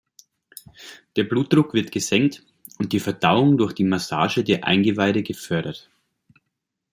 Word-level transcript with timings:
Der 1.15 1.25
Blutdruck 1.25 1.75
wird 1.75 1.91
gesenkt 1.91 2.43
und 2.79 2.91
die 2.91 2.99
Verdauung 2.99 3.55
durch 3.59 3.73
die 3.73 3.83
Massage 3.83 4.43
der 4.43 4.63
Eingeweide 4.63 5.21
gefördert. 5.21 5.91